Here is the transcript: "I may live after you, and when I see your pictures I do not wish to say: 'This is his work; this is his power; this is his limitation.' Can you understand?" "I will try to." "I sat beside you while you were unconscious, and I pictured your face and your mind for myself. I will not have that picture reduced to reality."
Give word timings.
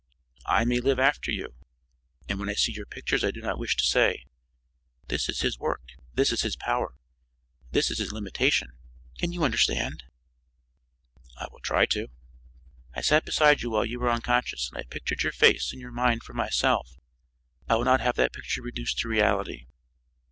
"I 0.47 0.65
may 0.65 0.79
live 0.79 0.97
after 0.97 1.29
you, 1.29 1.53
and 2.27 2.39
when 2.39 2.49
I 2.49 2.55
see 2.55 2.71
your 2.71 2.87
pictures 2.87 3.23
I 3.23 3.29
do 3.29 3.39
not 3.39 3.59
wish 3.59 3.75
to 3.75 3.83
say: 3.83 4.25
'This 5.09 5.29
is 5.29 5.41
his 5.41 5.59
work; 5.59 5.83
this 6.11 6.31
is 6.31 6.41
his 6.41 6.55
power; 6.55 6.95
this 7.69 7.91
is 7.91 7.99
his 7.99 8.11
limitation.' 8.11 8.71
Can 9.19 9.31
you 9.31 9.43
understand?" 9.43 10.05
"I 11.37 11.49
will 11.51 11.59
try 11.59 11.85
to." 11.85 12.07
"I 12.95 13.01
sat 13.01 13.25
beside 13.25 13.61
you 13.61 13.69
while 13.69 13.85
you 13.85 13.99
were 13.99 14.09
unconscious, 14.09 14.69
and 14.71 14.79
I 14.79 14.87
pictured 14.89 15.21
your 15.21 15.33
face 15.33 15.71
and 15.71 15.79
your 15.79 15.91
mind 15.91 16.23
for 16.23 16.33
myself. 16.33 16.97
I 17.69 17.75
will 17.75 17.85
not 17.85 18.01
have 18.01 18.15
that 18.15 18.33
picture 18.33 18.63
reduced 18.63 18.97
to 19.01 19.07
reality." 19.07 19.67